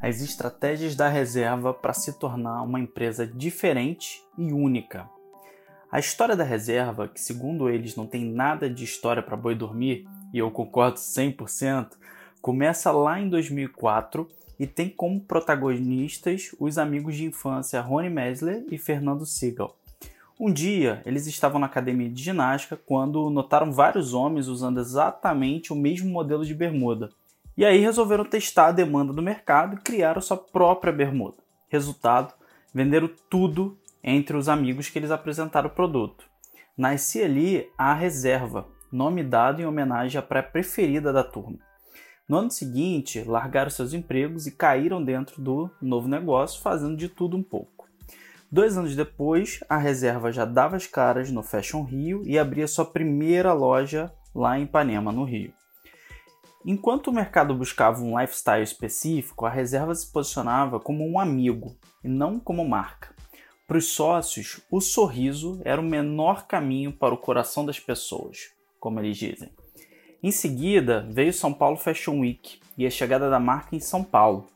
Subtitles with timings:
[0.00, 5.08] as estratégias da reserva para se tornar uma empresa diferente e única.
[5.92, 10.08] A história da reserva, que segundo eles não tem nada de história para boi dormir,
[10.32, 11.90] e eu concordo 100%,
[12.40, 14.26] começa lá em 2004
[14.58, 19.74] e tem como protagonistas os amigos de infância Rony Mesler e Fernando Siegel.
[20.38, 25.76] Um dia, eles estavam na academia de ginástica quando notaram vários homens usando exatamente o
[25.76, 27.10] mesmo modelo de bermuda.
[27.60, 31.36] E aí resolveram testar a demanda do mercado e criaram sua própria bermuda.
[31.68, 32.32] Resultado,
[32.72, 36.24] venderam tudo entre os amigos que eles apresentaram o produto.
[36.74, 41.58] Nascia ali a reserva, nome dado em homenagem à praia preferida da turma.
[42.26, 47.36] No ano seguinte, largaram seus empregos e caíram dentro do novo negócio, fazendo de tudo
[47.36, 47.86] um pouco.
[48.50, 52.86] Dois anos depois, a reserva já dava as caras no Fashion Rio e abria sua
[52.86, 55.59] primeira loja lá em Ipanema, no Rio.
[56.64, 61.74] Enquanto o mercado buscava um lifestyle específico, a reserva se posicionava como um amigo
[62.04, 63.14] e não como marca.
[63.66, 69.00] Para os sócios, o sorriso era o menor caminho para o coração das pessoas, como
[69.00, 69.48] eles dizem.
[70.22, 74.46] Em seguida, veio São Paulo Fashion Week e a chegada da marca em São Paulo.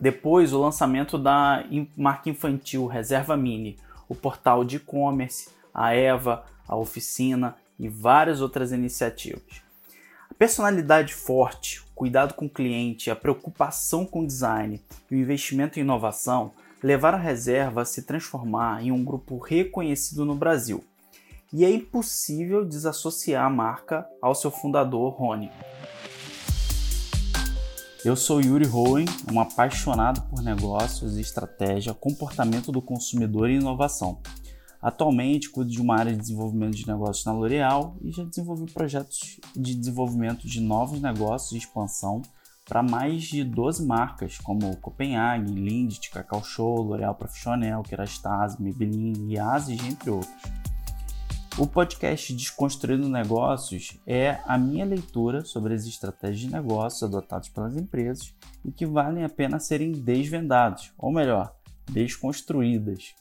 [0.00, 3.76] Depois, o lançamento da marca infantil Reserva Mini,
[4.08, 9.65] o portal de e-commerce, a Eva, a Oficina e várias outras iniciativas.
[10.38, 15.82] Personalidade forte, cuidado com o cliente, a preocupação com o design e o investimento em
[15.82, 20.84] inovação levaram a reserva a se transformar em um grupo reconhecido no Brasil.
[21.50, 25.50] E é impossível desassociar a marca ao seu fundador, Rony.
[28.04, 34.20] Eu sou Yuri Hohen, um apaixonado por negócios, estratégia, comportamento do consumidor e inovação.
[34.80, 39.40] Atualmente cuido de uma área de desenvolvimento de negócios na L'Oréal e já desenvolvi projetos
[39.54, 42.22] de desenvolvimento de novos negócios e expansão
[42.66, 49.86] para mais de 12 marcas, como Copenhagen, Lindt, Cacau Show, L'Oréal Professionnel, Kerastase, Maybelline, Yazid,
[49.86, 50.34] entre outros.
[51.58, 57.74] O podcast Desconstruindo Negócios é a minha leitura sobre as estratégias de negócios adotadas pelas
[57.76, 61.54] empresas e que valem a pena serem desvendados, ou melhor,
[61.90, 63.14] desconstruídas.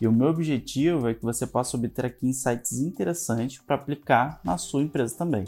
[0.00, 4.56] E o meu objetivo é que você possa obter aqui insights interessantes para aplicar na
[4.56, 5.44] sua empresa também.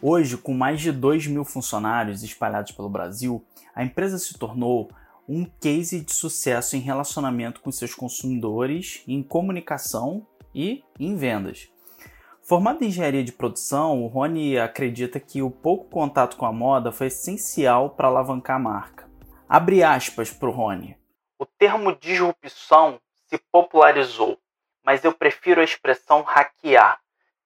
[0.00, 4.90] Hoje, com mais de 2 mil funcionários espalhados pelo Brasil, a empresa se tornou
[5.28, 11.68] um case de sucesso em relacionamento com seus consumidores, em comunicação e em vendas.
[12.42, 16.90] Formado em engenharia de produção, o Rony acredita que o pouco contato com a moda
[16.90, 19.08] foi essencial para alavancar a marca.
[19.46, 20.96] Abre aspas para o Rony.
[21.38, 24.38] O termo disrupção se popularizou,
[24.82, 26.98] mas eu prefiro a expressão hackear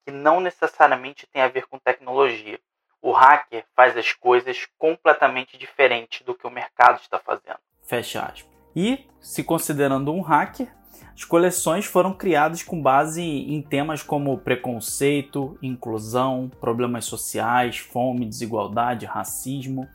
[0.04, 2.60] que não necessariamente tem a ver com tecnologia.
[3.00, 7.58] O hacker faz as coisas completamente diferentes do que o mercado está fazendo.
[7.82, 8.52] Fecha aspas.
[8.74, 10.72] E, se considerando um hacker,
[11.14, 19.06] as coleções foram criadas com base em temas como preconceito, inclusão, problemas sociais, fome, desigualdade,
[19.06, 19.86] racismo.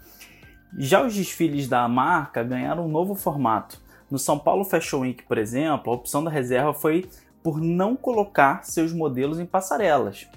[0.77, 3.81] Já os desfiles da marca ganharam um novo formato.
[4.09, 7.09] No São Paulo Fashion Week, por exemplo, a opção da reserva foi
[7.43, 10.27] por não colocar seus modelos em passarelas,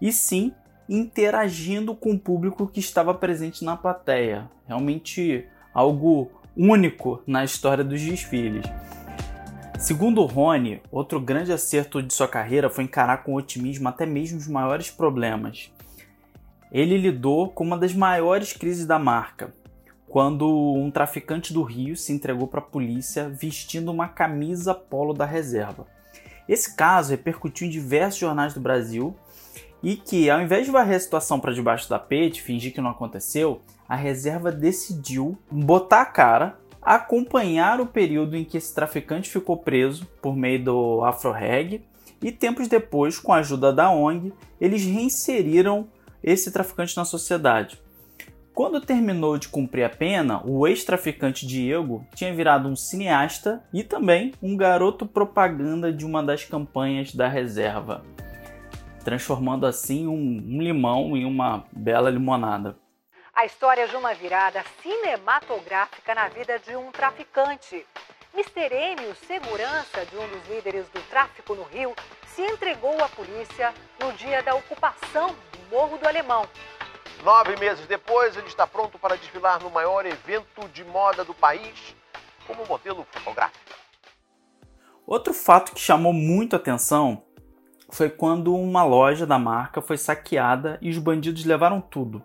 [0.00, 0.52] e sim
[0.88, 4.50] interagindo com o público que estava presente na plateia.
[4.66, 8.64] Realmente algo único na história dos desfiles.
[9.82, 14.46] Segundo Rony, outro grande acerto de sua carreira foi encarar com otimismo até mesmo os
[14.46, 15.72] maiores problemas.
[16.70, 19.52] Ele lidou com uma das maiores crises da marca,
[20.08, 25.26] quando um traficante do Rio se entregou para a polícia vestindo uma camisa polo da
[25.26, 25.84] reserva.
[26.48, 29.16] Esse caso repercutiu em diversos jornais do Brasil
[29.82, 32.90] e que, ao invés de varrer a situação para debaixo da tapete, fingir que não
[32.90, 39.56] aconteceu, a reserva decidiu botar a cara, acompanhar o período em que esse traficante ficou
[39.56, 41.84] preso por meio do AfroReg
[42.20, 45.88] e tempos depois, com a ajuda da ONG, eles reinseriram
[46.22, 47.80] esse traficante na sociedade.
[48.54, 54.32] Quando terminou de cumprir a pena, o ex-traficante Diego tinha virado um cineasta e também
[54.42, 58.04] um garoto propaganda de uma das campanhas da reserva,
[59.04, 62.76] transformando assim um, um limão em uma bela limonada.
[63.42, 67.84] A história de uma virada cinematográfica na vida de um traficante.
[68.32, 68.72] Mr.
[68.72, 71.92] M, o segurança de um dos líderes do tráfico no Rio,
[72.36, 76.46] se entregou à polícia no dia da ocupação do Morro do Alemão,
[77.24, 81.96] Nove meses depois, ele está pronto para desfilar no maior evento de moda do país
[82.46, 83.74] como modelo fotográfico.
[85.04, 87.24] Outro fato que chamou muito atenção
[87.90, 92.24] foi quando uma loja da marca foi saqueada e os bandidos levaram tudo.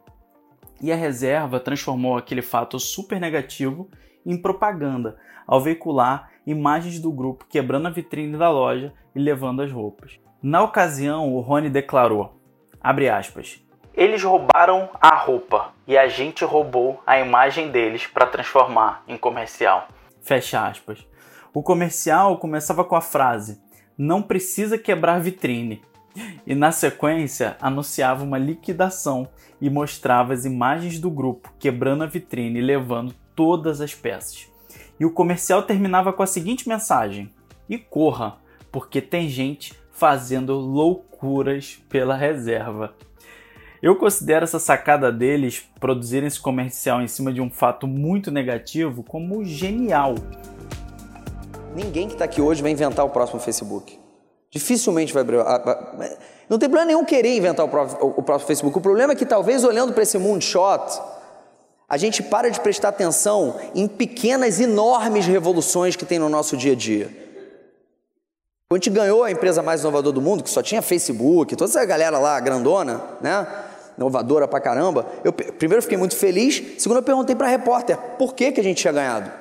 [0.82, 3.90] E a reserva transformou aquele fato super negativo
[4.26, 9.72] em propaganda, ao veicular imagens do grupo quebrando a vitrine da loja e levando as
[9.72, 10.20] roupas.
[10.42, 12.40] Na ocasião, o Rony declarou,
[12.82, 13.62] aspas,
[13.98, 19.88] eles roubaram a roupa e a gente roubou a imagem deles para transformar em comercial.
[20.22, 21.04] Fecha aspas.
[21.52, 23.60] O comercial começava com a frase:
[23.98, 25.82] Não precisa quebrar vitrine.
[26.48, 29.28] E na sequência anunciava uma liquidação
[29.60, 34.48] e mostrava as imagens do grupo quebrando a vitrine e levando todas as peças.
[34.98, 37.30] E o comercial terminava com a seguinte mensagem:
[37.68, 38.38] E corra,
[38.72, 42.96] porque tem gente fazendo loucuras pela reserva.
[43.84, 49.04] Eu considero essa sacada deles produzirem esse comercial em cima de um fato muito negativo
[49.04, 50.16] como genial.
[51.76, 54.07] Ninguém que está aqui hoje vai inventar o próximo Facebook.
[54.50, 55.24] Dificilmente vai.
[56.50, 57.70] Não tem problema nenhum querer inventar o
[58.24, 58.78] próximo Facebook.
[58.78, 61.02] O problema é que talvez olhando para esse moonshot,
[61.90, 66.74] a gente para de prestar atenção em pequenas, enormes revoluções que tem no nosso dia
[66.74, 67.28] a dia.
[68.70, 71.70] Quando a gente ganhou a empresa mais inovadora do mundo, que só tinha Facebook, toda
[71.70, 73.48] essa galera lá grandona, né?
[73.98, 75.06] Inovadora pra caramba.
[75.24, 78.64] Eu primeiro fiquei muito feliz, segundo eu perguntei para a repórter por que, que a
[78.64, 79.32] gente tinha ganhado.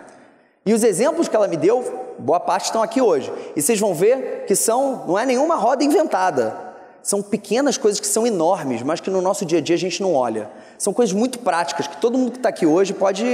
[0.65, 3.33] E os exemplos que ela me deu, boa parte estão aqui hoje.
[3.55, 6.67] E vocês vão ver que são, não é nenhuma roda inventada.
[7.03, 10.03] São pequenas coisas que são enormes, mas que no nosso dia a dia a gente
[10.03, 10.51] não olha.
[10.77, 13.25] São coisas muito práticas que todo mundo que está aqui hoje pode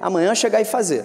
[0.00, 1.04] amanhã chegar e fazer.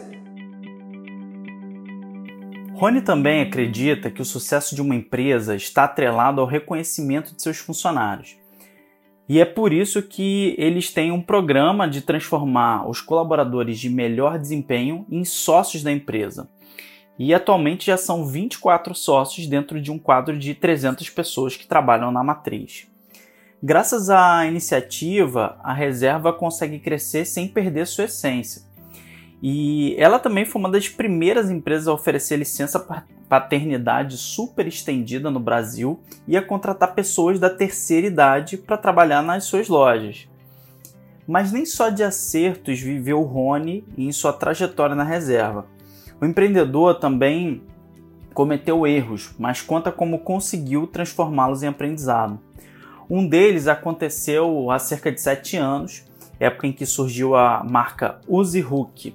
[2.76, 7.58] Rony também acredita que o sucesso de uma empresa está atrelado ao reconhecimento de seus
[7.58, 8.36] funcionários.
[9.28, 14.38] E é por isso que eles têm um programa de transformar os colaboradores de melhor
[14.38, 16.50] desempenho em sócios da empresa.
[17.18, 22.12] E atualmente já são 24 sócios dentro de um quadro de 300 pessoas que trabalham
[22.12, 22.88] na matriz.
[23.62, 28.74] Graças à iniciativa, a reserva consegue crescer sem perder sua essência
[29.46, 32.80] e ela também foi uma das primeiras empresas a oferecer licença
[33.28, 39.44] paternidade super estendida no Brasil e a contratar pessoas da terceira idade para trabalhar nas
[39.44, 40.30] suas lojas.
[41.28, 45.66] Mas nem só de acertos viveu Rony em sua trajetória na reserva.
[46.24, 47.62] O empreendedor também
[48.34, 52.40] cometeu erros, mas conta como conseguiu transformá-los em aprendizado.
[53.10, 56.06] Um deles aconteceu há cerca de sete anos,
[56.40, 59.14] época em que surgiu a marca Uzi Hook,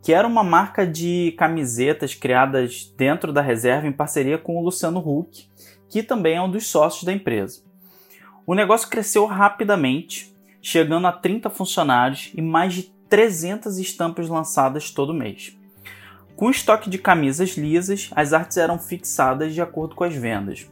[0.00, 5.00] que era uma marca de camisetas criadas dentro da reserva em parceria com o Luciano
[5.00, 5.48] Huck,
[5.88, 7.60] que também é um dos sócios da empresa.
[8.46, 10.32] O negócio cresceu rapidamente,
[10.62, 15.55] chegando a 30 funcionários e mais de 300 estampas lançadas todo mês.
[16.36, 20.70] Com estoque de camisas lisas, as artes eram fixadas de acordo com as vendas.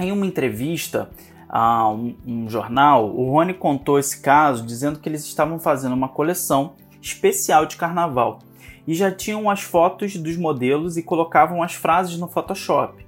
[0.00, 1.10] Em uma entrevista
[1.46, 6.08] a um, um jornal, o Rony contou esse caso dizendo que eles estavam fazendo uma
[6.08, 8.38] coleção especial de carnaval
[8.86, 13.04] e já tinham as fotos dos modelos e colocavam as frases no Photoshop.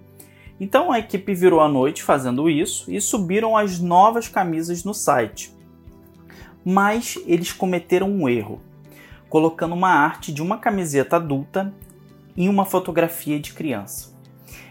[0.61, 5.55] Então a equipe virou a noite fazendo isso e subiram as novas camisas no site.
[6.63, 8.61] Mas eles cometeram um erro,
[9.29, 11.73] colocando uma arte de uma camiseta adulta
[12.37, 14.17] em uma fotografia de criança.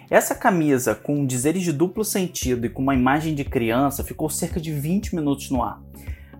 [0.10, 4.60] Essa camisa, com dizeres de duplo sentido e com uma imagem de criança, ficou cerca
[4.60, 5.82] de 20 minutos no ar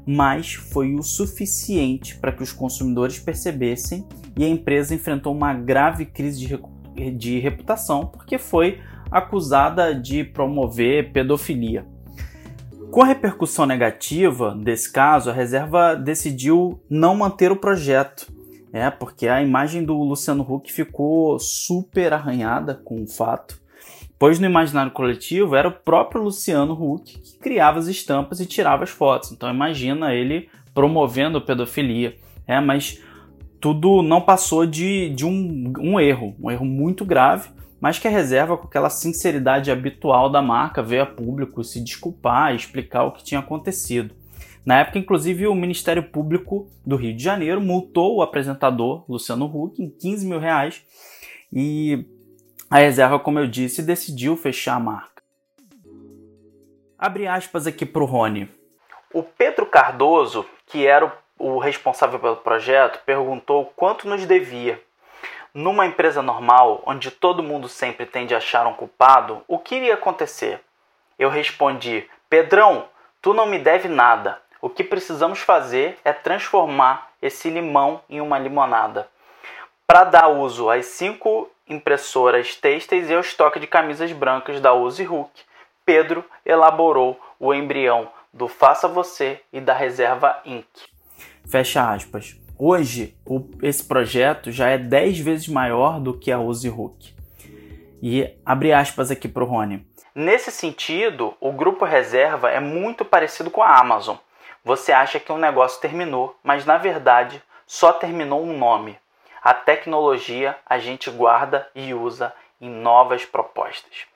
[0.10, 4.08] mas foi o suficiente para que os consumidores percebessem
[4.38, 8.80] e a empresa enfrentou uma grave crise de, de reputação porque foi
[9.12, 11.86] acusada de promover pedofilia.
[12.92, 18.32] Com a repercussão negativa desse caso, a reserva decidiu não manter o projeto,
[18.74, 23.60] é porque a imagem do Luciano Huck ficou super arranhada com o fato
[24.20, 28.84] pois no imaginário coletivo era o próprio Luciano Huck que criava as estampas e tirava
[28.84, 29.32] as fotos.
[29.32, 32.16] Então imagina ele promovendo pedofilia.
[32.48, 33.02] É, mas
[33.60, 38.12] tudo não passou de, de um, um erro, um erro muito grave, mas que a
[38.12, 43.12] reserva, com aquela sinceridade habitual da marca, veio a público se desculpar e explicar o
[43.12, 44.16] que tinha acontecido.
[44.66, 49.82] Na época, inclusive, o Ministério Público do Rio de Janeiro multou o apresentador Luciano Huck
[49.82, 50.84] em 15 mil reais
[51.54, 52.06] e
[52.70, 55.24] a reserva, como eu disse, decidiu fechar a marca.
[57.00, 58.50] Abre aspas aqui para o Rony.
[59.14, 64.82] O Pedro Cardoso, que era o responsável pelo projeto, perguntou quanto nos devia.
[65.54, 69.96] Numa empresa normal, onde todo mundo sempre tende a achar um culpado, o que iria
[69.96, 70.62] acontecer?
[71.18, 72.86] Eu respondi: Pedrão,
[73.22, 74.42] tu não me deve nada.
[74.62, 79.08] O que precisamos fazer é transformar esse limão em uma limonada.
[79.86, 85.08] Para dar uso às cinco impressoras têxteis e ao estoque de camisas brancas da Uzi
[85.08, 85.32] Hook,
[85.86, 90.68] Pedro elaborou o embrião do Faça Você e da Reserva Inc.
[91.50, 92.36] Fecha aspas.
[92.60, 97.14] Hoje, o, esse projeto já é 10 vezes maior do que a Uzi Hook.
[98.02, 99.86] E abre aspas aqui para o Rony.
[100.16, 104.18] Nesse sentido, o grupo reserva é muito parecido com a Amazon.
[104.66, 108.98] Você acha que um negócio terminou, mas na verdade só terminou um nome.
[109.44, 114.08] A tecnologia a gente guarda e usa em novas propostas.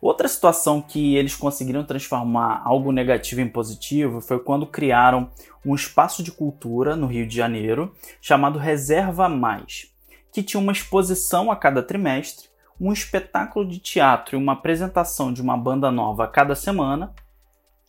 [0.00, 5.30] Outra situação que eles conseguiram transformar algo negativo em positivo foi quando criaram
[5.64, 9.92] um espaço de cultura no Rio de Janeiro chamado Reserva Mais,
[10.32, 12.48] que tinha uma exposição a cada trimestre
[12.80, 17.12] um espetáculo de teatro e uma apresentação de uma banda nova a cada semana,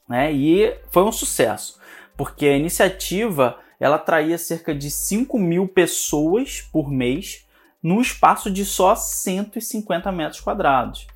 [0.08, 0.32] né?
[0.34, 1.80] E foi um sucesso,
[2.18, 7.46] porque a iniciativa ela atraía cerca de 5 mil pessoas por mês
[7.82, 11.08] num espaço de só 150 metros quadrados.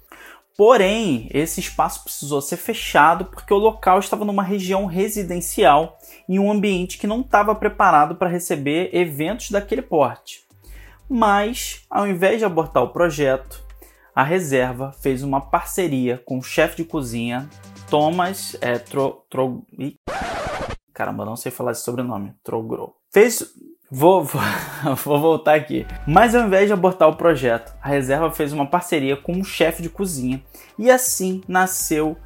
[0.56, 5.98] Porém, esse espaço precisou ser fechado porque o local estava numa região residencial
[6.30, 10.44] em um ambiente que não estava preparado para receber eventos daquele porte.
[11.10, 13.64] Mas, ao invés de abortar o projeto,
[14.16, 17.50] a reserva fez uma parceria com o chefe de cozinha
[17.90, 19.66] Thomas é, Tro, Tro,
[20.94, 22.34] Caramba, não sei falar esse sobrenome.
[22.44, 22.96] Trogro.
[23.12, 23.44] Fez.
[23.96, 24.42] Vou, vou,
[25.06, 25.86] vou, voltar aqui.
[26.08, 29.84] Mas ao invés de abortar o projeto, a reserva fez uma parceria com um chefe
[29.84, 30.42] de cozinha
[30.80, 32.18] e assim nasceu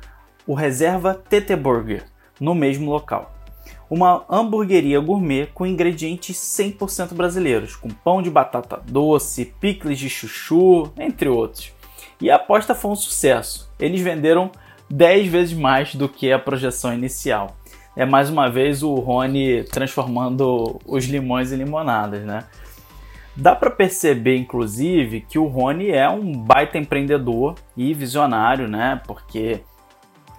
[0.47, 2.05] o Reserva TT Burger
[2.39, 3.35] no mesmo local.
[3.89, 10.89] Uma hamburgueria gourmet com ingredientes 100% brasileiros, com pão de batata doce, picles de chuchu,
[10.97, 11.73] entre outros.
[12.21, 13.69] E a aposta foi um sucesso.
[13.77, 14.51] Eles venderam
[14.89, 17.57] 10 vezes mais do que a projeção inicial.
[17.97, 22.43] É mais uma vez o Rony transformando os limões em limonadas, né?
[23.35, 29.01] Dá para perceber, inclusive, que o Rony é um baita empreendedor e visionário, né?
[29.07, 29.61] Porque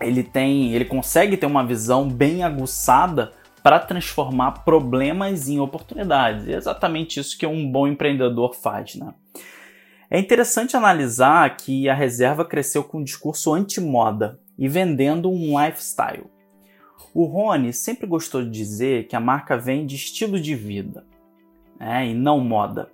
[0.00, 6.46] ele tem, ele consegue ter uma visão bem aguçada para transformar problemas em oportunidades.
[6.46, 9.12] É exatamente isso que um bom empreendedor faz, né?
[10.08, 16.37] É interessante analisar que a reserva cresceu com um discurso anti-moda e vendendo um lifestyle.
[17.20, 21.04] O Rony sempre gostou de dizer que a marca vem de estilo de vida
[21.76, 22.92] né, e não moda.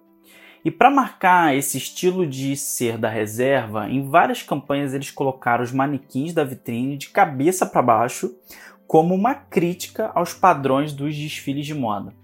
[0.65, 5.73] E para marcar esse estilo de ser da reserva, em várias campanhas eles colocaram os
[5.73, 8.35] manequins da vitrine de cabeça para baixo
[8.87, 12.15] como uma crítica aos padrões dos desfiles de moda.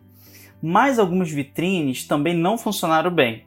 [0.63, 3.45] Mas algumas vitrines também não funcionaram bem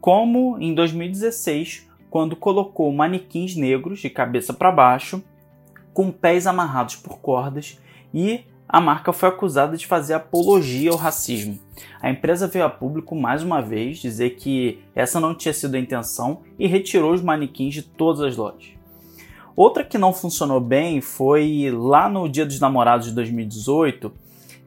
[0.00, 5.24] como em 2016, quando colocou manequins negros de cabeça para baixo,
[5.92, 7.80] com pés amarrados por cordas,
[8.16, 11.58] e a marca foi acusada de fazer apologia ao racismo.
[12.00, 15.78] A empresa veio a público mais uma vez dizer que essa não tinha sido a
[15.78, 18.70] intenção e retirou os manequins de todas as lojas.
[19.54, 24.10] Outra que não funcionou bem foi lá no Dia dos Namorados de 2018,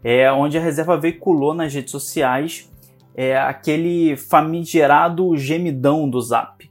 [0.04, 2.72] é, onde a reserva veiculou nas redes sociais
[3.16, 6.69] é aquele famigerado gemidão do Zap.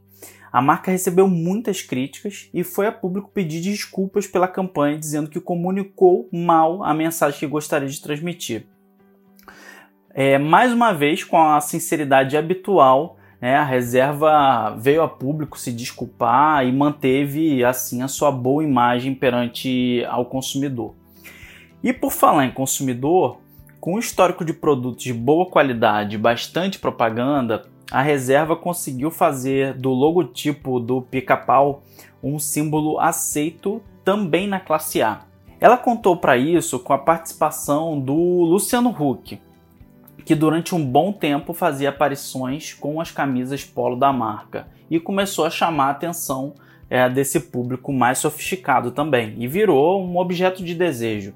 [0.52, 5.40] A marca recebeu muitas críticas e foi a público pedir desculpas pela campanha, dizendo que
[5.40, 8.66] comunicou mal a mensagem que gostaria de transmitir.
[10.10, 15.72] É, mais uma vez, com a sinceridade habitual, né, a reserva veio a público se
[15.72, 20.94] desculpar e manteve assim a sua boa imagem perante ao consumidor.
[21.82, 23.38] E por falar em consumidor,
[23.80, 29.74] com um histórico de produtos de boa qualidade e bastante propaganda, a reserva conseguiu fazer
[29.74, 31.82] do logotipo do pica-pau
[32.22, 35.20] um símbolo aceito também na classe A.
[35.60, 39.40] Ela contou para isso com a participação do Luciano Huck,
[40.24, 45.44] que durante um bom tempo fazia aparições com as camisas polo da marca e começou
[45.44, 46.54] a chamar a atenção
[46.90, 51.34] é, desse público mais sofisticado também e virou um objeto de desejo.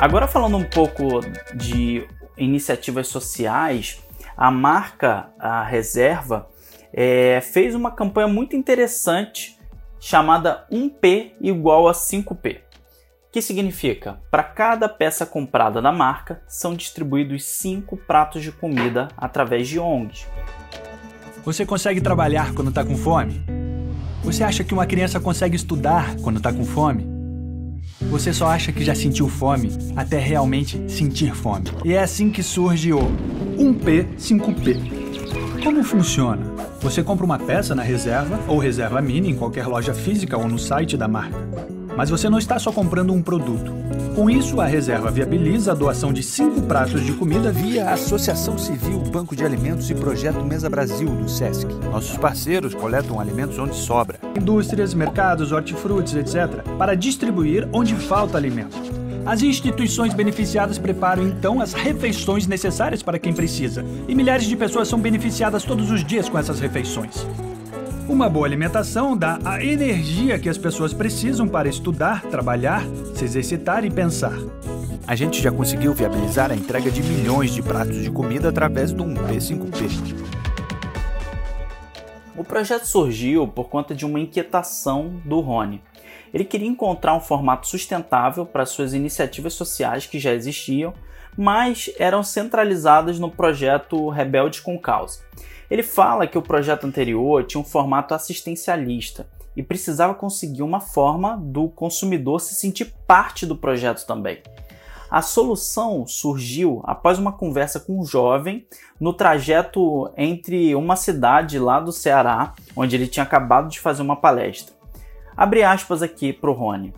[0.00, 1.20] Agora falando um pouco
[1.54, 2.06] de
[2.38, 4.02] iniciativas sociais,
[4.34, 6.48] a marca a Reserva
[6.90, 9.58] é, fez uma campanha muito interessante
[10.00, 12.60] chamada 1P igual a 5P.
[13.30, 19.68] Que significa, para cada peça comprada da marca, são distribuídos 5 pratos de comida através
[19.68, 20.26] de ONGs.
[21.44, 23.44] Você consegue trabalhar quando está com fome?
[24.24, 27.19] Você acha que uma criança consegue estudar quando está com fome?
[28.10, 31.66] Você só acha que já sentiu fome até realmente sentir fome.
[31.84, 32.98] E é assim que surge o
[33.56, 35.62] 1P 5P.
[35.62, 36.44] Como funciona?
[36.80, 40.58] Você compra uma peça na reserva ou reserva mini em qualquer loja física ou no
[40.58, 41.38] site da marca.
[42.00, 43.70] Mas você não está só comprando um produto.
[44.14, 48.56] Com isso, a reserva viabiliza a doação de cinco pratos de comida via a Associação
[48.56, 51.66] Civil Banco de Alimentos e Projeto Mesa Brasil do SESC.
[51.92, 58.78] Nossos parceiros coletam alimentos onde sobra, indústrias, mercados, hortifrutis, etc., para distribuir onde falta alimento.
[59.26, 64.88] As instituições beneficiadas preparam então as refeições necessárias para quem precisa, e milhares de pessoas
[64.88, 67.26] são beneficiadas todos os dias com essas refeições.
[68.10, 72.82] Uma boa alimentação dá a energia que as pessoas precisam para estudar, trabalhar,
[73.14, 74.36] se exercitar e pensar.
[75.06, 79.04] A gente já conseguiu viabilizar a entrega de milhões de pratos de comida através do
[79.04, 80.16] 1P5P.
[82.36, 85.80] O projeto surgiu por conta de uma inquietação do Rony.
[86.34, 90.92] Ele queria encontrar um formato sustentável para suas iniciativas sociais que já existiam,
[91.38, 95.20] mas eram centralizadas no projeto Rebelde com Causa.
[95.70, 101.36] Ele fala que o projeto anterior tinha um formato assistencialista e precisava conseguir uma forma
[101.36, 104.42] do consumidor se sentir parte do projeto também.
[105.08, 108.66] A solução surgiu após uma conversa com um jovem
[109.00, 114.16] no trajeto entre uma cidade lá do Ceará, onde ele tinha acabado de fazer uma
[114.16, 114.74] palestra.
[115.36, 116.94] Abre aspas aqui para o Rony.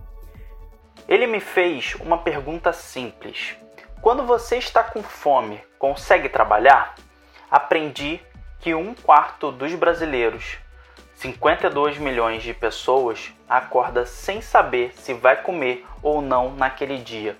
[1.08, 3.56] Ele me fez uma pergunta simples.
[4.00, 6.94] Quando você está com fome, consegue trabalhar?
[7.50, 8.20] Aprendi
[8.62, 10.56] que um quarto dos brasileiros,
[11.16, 17.36] 52 milhões de pessoas, acorda sem saber se vai comer ou não naquele dia.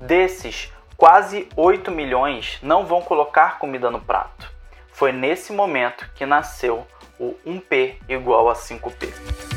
[0.00, 4.52] Desses, quase 8 milhões não vão colocar comida no prato.
[4.92, 6.84] Foi nesse momento que nasceu
[7.16, 9.55] o 1P igual a 5P.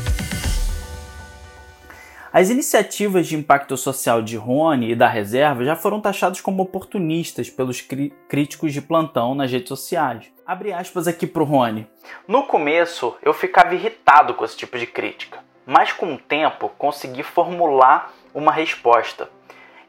[2.31, 7.49] As iniciativas de impacto social de Rony e da Reserva já foram taxadas como oportunistas
[7.49, 10.31] pelos críticos de plantão nas redes sociais.
[10.45, 11.87] Abre aspas aqui pro Rony.
[12.27, 17.23] No começo eu ficava irritado com esse tipo de crítica, mas com o tempo consegui
[17.23, 19.27] formular uma resposta.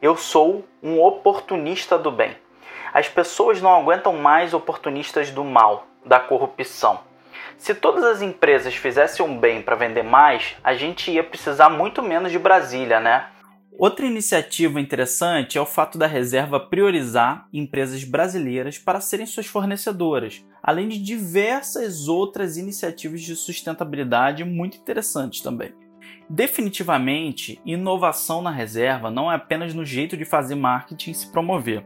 [0.01, 2.35] Eu sou um oportunista do bem.
[2.91, 7.01] As pessoas não aguentam mais oportunistas do mal, da corrupção.
[7.57, 12.01] Se todas as empresas fizessem um bem para vender mais, a gente ia precisar muito
[12.01, 13.27] menos de Brasília, né?
[13.71, 20.45] Outra iniciativa interessante é o fato da reserva priorizar empresas brasileiras para serem suas fornecedoras,
[20.61, 25.73] além de diversas outras iniciativas de sustentabilidade muito interessantes também.
[26.29, 31.83] Definitivamente, inovação na reserva não é apenas no jeito de fazer marketing se promover.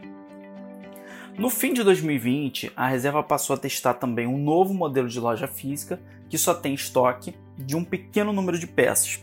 [1.38, 5.48] No fim de 2020, a reserva passou a testar também um novo modelo de loja
[5.48, 9.21] física que só tem estoque de um pequeno número de peças.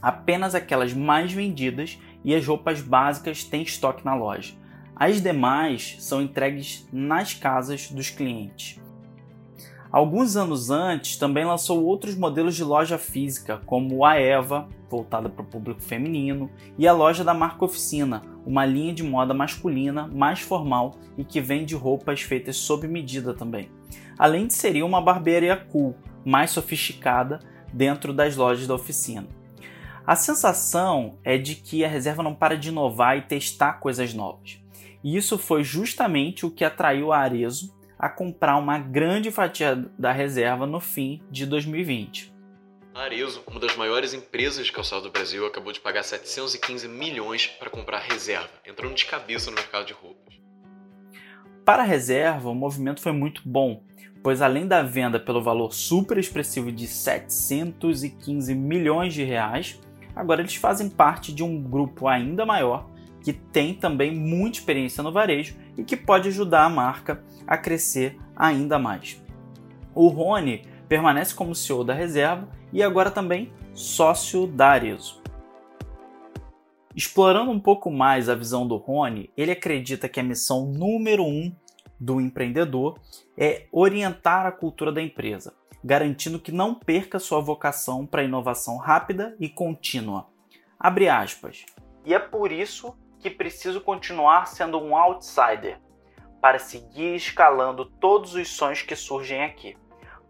[0.00, 4.54] Apenas aquelas mais vendidas e as roupas básicas têm estoque na loja.
[4.96, 8.80] As demais são entregues nas casas dos clientes.
[9.94, 15.44] Alguns anos antes, também lançou outros modelos de loja física, como a Eva, voltada para
[15.44, 20.40] o público feminino, e a loja da marca Oficina, uma linha de moda masculina mais
[20.40, 23.70] formal e que vende roupas feitas sob medida também.
[24.18, 27.38] Além de ser uma barbearia cool, mais sofisticada,
[27.72, 29.28] dentro das lojas da oficina.
[30.04, 34.58] A sensação é de que a reserva não para de inovar e testar coisas novas.
[35.04, 40.12] E isso foi justamente o que atraiu a Arezo a comprar uma grande fatia da
[40.12, 42.34] reserva no fim de 2020.
[42.94, 47.46] A Arezo, uma das maiores empresas de calçado do Brasil, acabou de pagar 715 milhões
[47.46, 50.34] para comprar reserva, entrando de cabeça no mercado de roupas.
[51.64, 53.82] Para a reserva, o movimento foi muito bom,
[54.22, 59.80] pois além da venda pelo valor super expressivo de 715 milhões de reais,
[60.14, 62.93] agora eles fazem parte de um grupo ainda maior
[63.24, 68.18] que tem também muita experiência no varejo e que pode ajudar a marca a crescer
[68.36, 69.20] ainda mais.
[69.94, 75.22] O Rony permanece como CEO da reserva e agora também sócio da Arezo.
[76.94, 81.50] Explorando um pouco mais a visão do Rony, ele acredita que a missão número um
[81.98, 83.00] do empreendedor
[83.38, 89.34] é orientar a cultura da empresa, garantindo que não perca sua vocação para inovação rápida
[89.40, 90.28] e contínua.
[90.78, 91.64] Abre aspas.
[92.04, 95.80] E é por isso que preciso continuar sendo um outsider
[96.42, 99.78] para seguir escalando todos os sonhos que surgem aqui.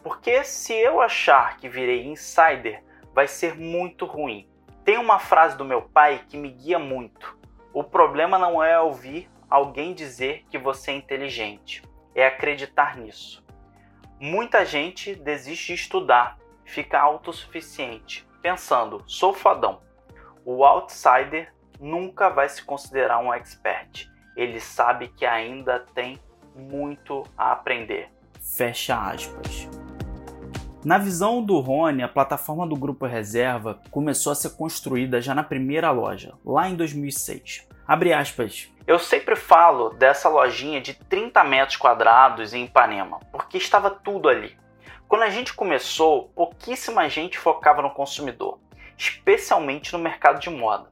[0.00, 4.48] Porque se eu achar que virei insider, vai ser muito ruim.
[4.84, 7.36] Tem uma frase do meu pai que me guia muito.
[7.72, 11.82] O problema não é ouvir alguém dizer que você é inteligente,
[12.14, 13.44] é acreditar nisso.
[14.20, 19.82] Muita gente desiste de estudar, fica autossuficiente, pensando, sou fodão.
[20.44, 24.08] O outsider nunca vai se considerar um expert.
[24.36, 26.18] Ele sabe que ainda tem
[26.54, 28.10] muito a aprender.
[28.40, 29.68] Fecha aspas.
[30.84, 35.42] Na visão do Rony, a plataforma do Grupo Reserva começou a ser construída já na
[35.42, 37.66] primeira loja, lá em 2006.
[37.86, 38.70] Abre aspas.
[38.86, 44.56] Eu sempre falo dessa lojinha de 30 metros quadrados em Ipanema, porque estava tudo ali.
[45.08, 48.58] Quando a gente começou, pouquíssima gente focava no consumidor,
[48.96, 50.90] especialmente no mercado de moda.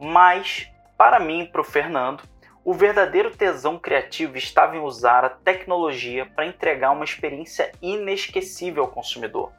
[0.00, 2.22] Mas, para mim e para o Fernando,
[2.64, 8.90] o verdadeiro tesão criativo estava em usar a tecnologia para entregar uma experiência inesquecível ao
[8.90, 9.52] consumidor.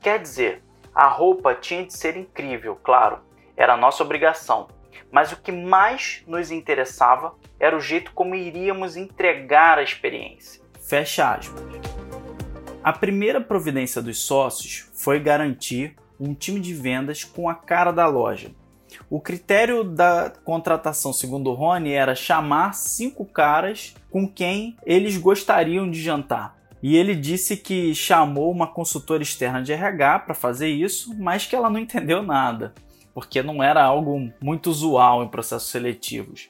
[0.00, 0.62] Quer dizer,
[0.94, 3.20] a roupa tinha de ser incrível, claro,
[3.56, 4.68] era nossa obrigação,
[5.10, 10.62] mas o que mais nos interessava era o jeito como iríamos entregar a experiência.
[10.88, 11.62] Fecha aspas.
[12.82, 18.06] A primeira providência dos sócios foi garantir um time de vendas com a cara da
[18.06, 18.50] loja,
[19.10, 25.90] o critério da contratação, segundo o Rony, era chamar cinco caras com quem eles gostariam
[25.90, 26.56] de jantar.
[26.80, 31.56] E ele disse que chamou uma consultora externa de RH para fazer isso, mas que
[31.56, 32.72] ela não entendeu nada,
[33.12, 36.48] porque não era algo muito usual em processos seletivos.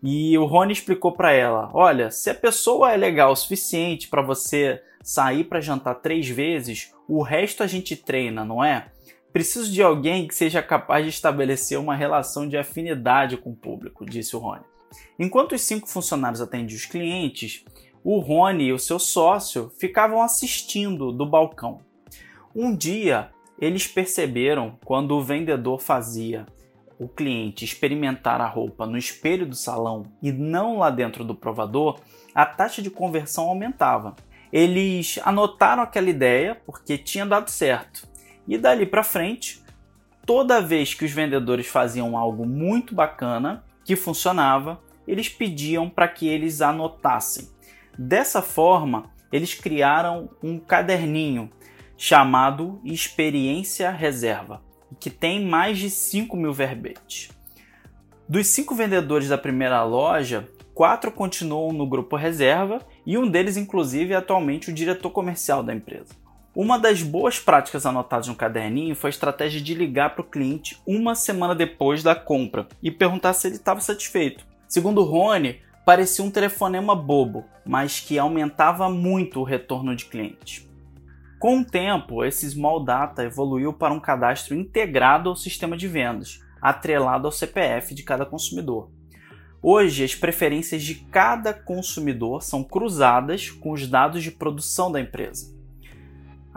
[0.00, 4.22] E o Rony explicou para ela: olha, se a pessoa é legal o suficiente para
[4.22, 8.86] você sair para jantar três vezes, o resto a gente treina, não é?
[9.32, 14.06] Preciso de alguém que seja capaz de estabelecer uma relação de afinidade com o público,
[14.06, 14.64] disse o Rony.
[15.18, 17.64] Enquanto os cinco funcionários atendiam os clientes,
[18.02, 21.80] o Rony e o seu sócio ficavam assistindo do balcão.
[22.54, 26.46] Um dia, eles perceberam quando o vendedor fazia
[26.98, 32.00] o cliente experimentar a roupa no espelho do salão e não lá dentro do provador,
[32.34, 34.16] a taxa de conversão aumentava.
[34.52, 38.08] Eles anotaram aquela ideia porque tinha dado certo
[38.48, 39.62] e dali para frente,
[40.26, 46.26] toda vez que os vendedores faziam algo muito bacana, que funcionava, eles pediam para que
[46.26, 47.48] eles anotassem.
[47.96, 51.50] Dessa forma, eles criaram um caderninho
[51.96, 54.62] chamado Experiência Reserva,
[54.98, 57.30] que tem mais de 5 mil verbetes.
[58.28, 64.12] Dos cinco vendedores da primeira loja, quatro continuam no grupo reserva e um deles, inclusive,
[64.12, 66.14] é atualmente o diretor comercial da empresa.
[66.60, 70.82] Uma das boas práticas anotadas no caderninho foi a estratégia de ligar para o cliente
[70.84, 74.44] uma semana depois da compra e perguntar se ele estava satisfeito.
[74.66, 80.68] Segundo Rony, parecia um telefonema bobo, mas que aumentava muito o retorno de clientes.
[81.38, 86.40] Com o tempo, esse Small Data evoluiu para um cadastro integrado ao sistema de vendas,
[86.60, 88.90] atrelado ao CPF de cada consumidor.
[89.62, 95.56] Hoje, as preferências de cada consumidor são cruzadas com os dados de produção da empresa.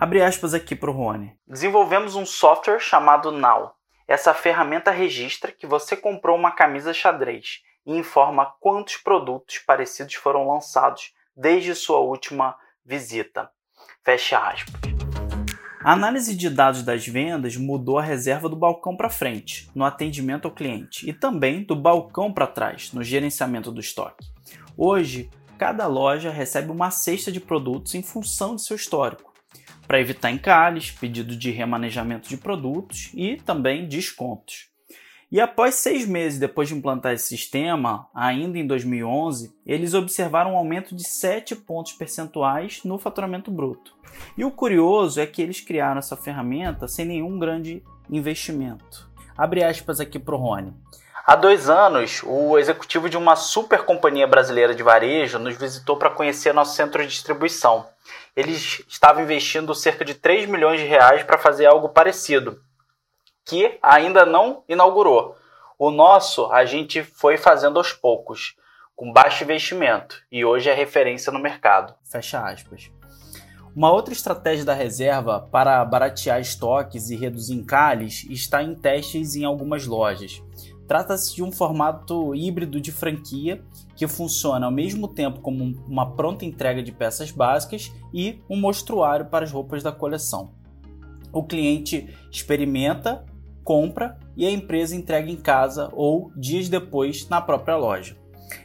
[0.02, 1.32] Abre aspas aqui para o Rony.
[1.48, 3.74] Desenvolvemos um software chamado Now.
[4.08, 10.48] Essa ferramenta registra que você comprou uma camisa xadrez e informa quantos produtos parecidos foram
[10.48, 13.52] lançados desde sua última visita.
[14.04, 14.74] Fecha aspas.
[15.84, 20.48] A análise de dados das vendas mudou a reserva do balcão para frente, no atendimento
[20.48, 24.26] ao cliente, e também do balcão para trás, no gerenciamento do estoque.
[24.76, 29.31] Hoje, cada loja recebe uma cesta de produtos em função de seu histórico
[29.92, 34.70] para evitar encalhes, pedido de remanejamento de produtos e também descontos.
[35.30, 40.56] E após seis meses depois de implantar esse sistema, ainda em 2011, eles observaram um
[40.56, 43.94] aumento de 7 pontos percentuais no faturamento bruto.
[44.38, 49.12] E o curioso é que eles criaram essa ferramenta sem nenhum grande investimento.
[49.38, 50.74] Abre aspas aqui para o Rony.
[51.24, 56.10] Há dois anos, o executivo de uma super companhia brasileira de varejo nos visitou para
[56.10, 57.88] conhecer nosso centro de distribuição.
[58.36, 62.60] Eles estavam investindo cerca de 3 milhões de reais para fazer algo parecido,
[63.46, 65.36] que ainda não inaugurou.
[65.78, 68.56] O nosso a gente foi fazendo aos poucos,
[68.96, 71.94] com baixo investimento, e hoje é referência no mercado.
[72.04, 72.92] Fecha aspas.
[73.76, 79.46] Uma outra estratégia da reserva para baratear estoques e reduzir encalhes está em testes em
[79.46, 80.44] algumas lojas.
[80.92, 83.64] Trata-se de um formato híbrido de franquia
[83.96, 89.28] que funciona ao mesmo tempo como uma pronta entrega de peças básicas e um mostruário
[89.28, 90.52] para as roupas da coleção.
[91.32, 93.26] O cliente experimenta,
[93.64, 98.18] compra e a empresa entrega em casa ou dias depois na própria loja.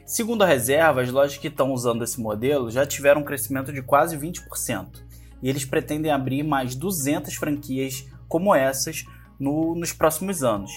[0.04, 3.82] Segundo a reserva, as lojas que estão usando esse modelo já tiveram um crescimento de
[3.82, 5.00] quase 20%
[5.40, 9.04] e eles pretendem abrir mais 200 franquias como essas
[9.38, 10.72] no, nos próximos anos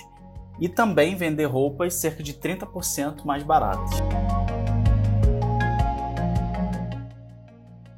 [0.59, 3.89] e também vender roupas cerca de 30% mais baratas.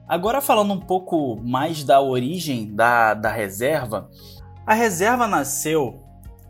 [0.07, 4.09] Agora falando um pouco mais da origem da, da reserva,
[4.65, 6.03] a reserva nasceu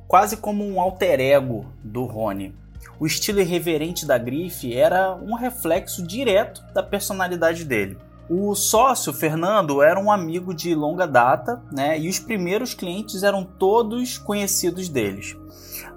[0.07, 2.55] quase como um alter ego do Rony.
[2.99, 7.97] O estilo irreverente da grife era um reflexo direto da personalidade dele.
[8.29, 11.99] O sócio, Fernando, era um amigo de longa data, né?
[11.99, 15.35] E os primeiros clientes eram todos conhecidos deles.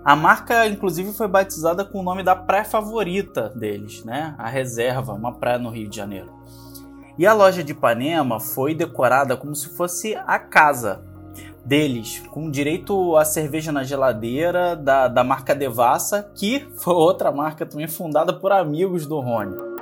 [0.04, 4.34] A marca, inclusive, foi batizada com o nome da praia favorita deles, né?
[4.36, 6.30] A Reserva, uma praia no Rio de Janeiro.
[7.16, 11.02] E a loja de Ipanema foi decorada como se fosse a casa
[11.64, 17.64] deles, com direito a cerveja na geladeira da, da marca Devassa, que foi outra marca
[17.64, 19.73] também fundada por amigos do Rony.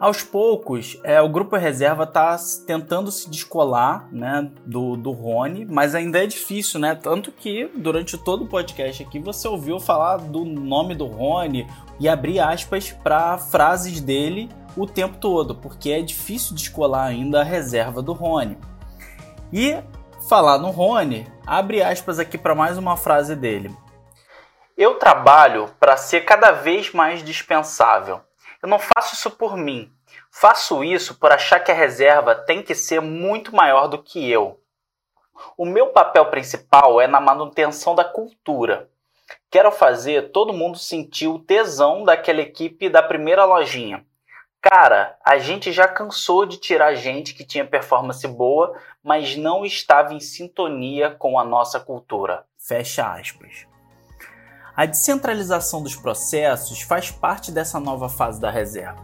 [0.00, 2.34] Aos poucos, é, o grupo reserva está
[2.66, 6.94] tentando se descolar né, do, do Rony, mas ainda é difícil, né?
[6.94, 11.66] Tanto que durante todo o podcast aqui você ouviu falar do nome do Rony
[11.98, 17.44] e abrir aspas para frases dele o tempo todo, porque é difícil descolar ainda a
[17.44, 18.56] reserva do Rony.
[19.52, 19.76] E
[20.30, 23.70] falar no Rony, abre aspas aqui para mais uma frase dele.
[24.78, 28.22] Eu trabalho para ser cada vez mais dispensável.
[28.62, 29.90] Eu não faço isso por mim.
[30.30, 34.60] Faço isso por achar que a reserva tem que ser muito maior do que eu.
[35.56, 38.90] O meu papel principal é na manutenção da cultura.
[39.50, 44.04] Quero fazer todo mundo sentir o tesão daquela equipe da primeira lojinha.
[44.60, 50.12] Cara, a gente já cansou de tirar gente que tinha performance boa, mas não estava
[50.12, 52.44] em sintonia com a nossa cultura.
[52.58, 53.69] Fecha aspas.
[54.80, 58.96] A descentralização dos processos faz parte dessa nova fase da reserva.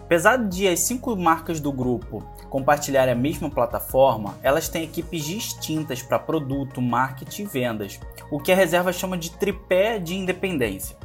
[0.00, 6.02] Apesar de as cinco marcas do grupo compartilharem a mesma plataforma, elas têm equipes distintas
[6.02, 8.00] para produto, marketing e vendas,
[8.32, 10.96] o que a reserva chama de tripé de independência.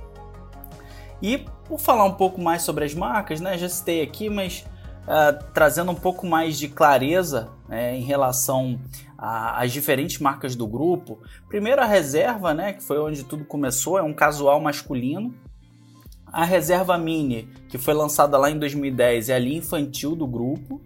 [1.21, 4.65] E por falar um pouco mais sobre as marcas, né, já citei aqui, mas
[5.07, 8.79] uh, trazendo um pouco mais de clareza né, em relação
[9.17, 11.19] às diferentes marcas do grupo.
[11.49, 15.33] Primeiro a reserva, né, que foi onde tudo começou, é um casual masculino
[16.31, 20.81] a Reserva Mini, que foi lançada lá em 2010, é a linha infantil do grupo.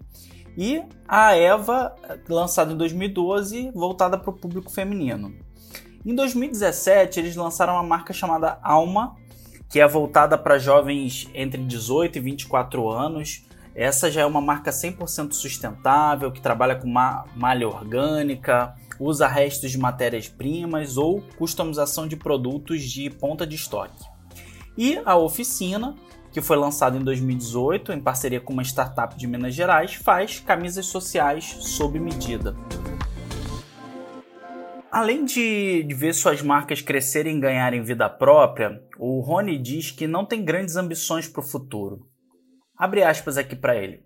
[0.56, 1.94] E a Eva,
[2.28, 5.34] lançada em 2012, voltada para o público feminino.
[6.04, 9.16] Em 2017, eles lançaram uma marca chamada Alma,
[9.68, 13.46] que é voltada para jovens entre 18 e 24 anos.
[13.74, 19.78] Essa já é uma marca 100% sustentável, que trabalha com malha orgânica, usa restos de
[19.78, 24.04] matérias-primas ou customização de produtos de ponta de estoque.
[24.76, 25.94] E a Oficina,
[26.30, 30.86] que foi lançada em 2018 em parceria com uma startup de Minas Gerais, faz camisas
[30.86, 32.54] sociais sob medida.
[34.90, 40.26] Além de, ver suas marcas crescerem e ganharem vida própria, o Rony diz que não
[40.26, 42.11] tem grandes ambições para o futuro.
[42.82, 44.02] Abre aspas aqui para ele.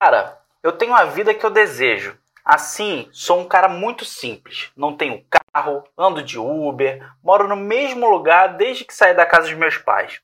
[0.00, 2.16] Cara, eu tenho a vida que eu desejo.
[2.42, 4.72] Assim, sou um cara muito simples.
[4.74, 9.48] Não tenho carro, ando de Uber, moro no mesmo lugar desde que saí da casa
[9.48, 10.22] dos meus pais.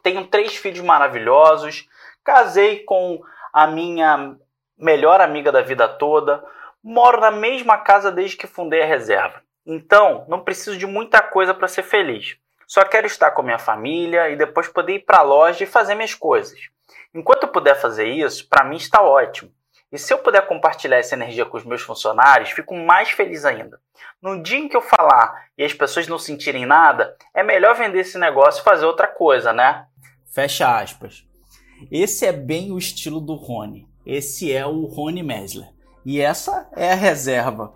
[0.00, 1.88] Tenho três filhos maravilhosos,
[2.22, 3.20] casei com
[3.52, 4.36] a minha
[4.78, 6.44] melhor amiga da vida toda,
[6.80, 9.42] moro na mesma casa desde que fundei a reserva.
[9.66, 12.38] Então, não preciso de muita coisa para ser feliz.
[12.64, 15.96] Só quero estar com minha família e depois poder ir para a loja e fazer
[15.96, 16.60] minhas coisas.
[17.14, 19.50] Enquanto eu puder fazer isso, para mim está ótimo.
[19.90, 23.80] E se eu puder compartilhar essa energia com os meus funcionários, fico mais feliz ainda.
[24.20, 28.00] No dia em que eu falar e as pessoas não sentirem nada, é melhor vender
[28.00, 29.86] esse negócio e fazer outra coisa, né?
[30.30, 31.26] Fecha aspas.
[31.90, 33.88] Esse é bem o estilo do Rony.
[34.04, 35.68] Esse é o Rony Mesler.
[36.04, 37.72] E essa é a reserva.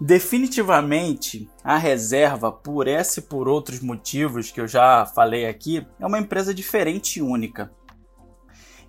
[0.00, 6.06] Definitivamente, a reserva, por esse e por outros motivos que eu já falei aqui, é
[6.06, 7.72] uma empresa diferente e única.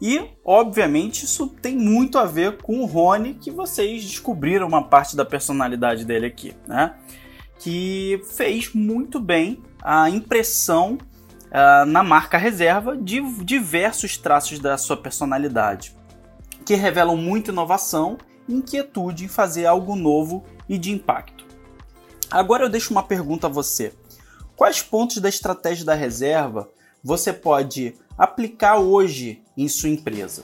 [0.02, 5.16] E, obviamente, isso tem muito a ver com o Rony, que vocês descobriram uma parte
[5.16, 6.96] da personalidade dele aqui, né?
[7.60, 10.98] Que fez muito bem a impressão
[11.46, 15.96] uh, na marca reserva de diversos traços da sua personalidade,
[16.66, 21.46] que revelam muita inovação e inquietude em fazer algo novo e de impacto.
[22.30, 23.94] Agora eu deixo uma pergunta a você.
[24.58, 26.70] Quais pontos da estratégia da reserva
[27.04, 30.44] você pode aplicar hoje em sua empresa.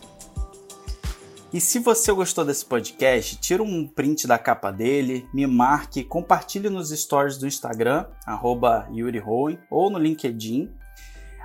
[1.53, 6.69] E se você gostou desse podcast, tira um print da capa dele, me marque, compartilhe
[6.69, 9.21] nos stories do Instagram, arroba Yuri
[9.69, 10.71] ou no LinkedIn.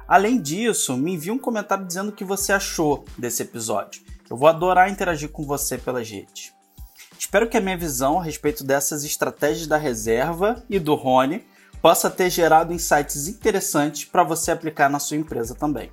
[0.06, 4.00] Além disso, me envie um comentário dizendo o que você achou desse episódio.
[4.30, 6.52] Eu vou adorar interagir com você pelas redes.
[7.18, 11.44] Espero que a minha visão a respeito dessas estratégias da reserva e do Rony
[11.82, 15.90] possa ter gerado insights interessantes para você aplicar na sua empresa também.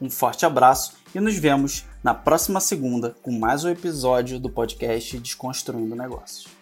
[0.00, 5.18] Um forte abraço e nos vemos na próxima segunda com mais um episódio do podcast
[5.18, 6.55] Desconstruindo Negócios.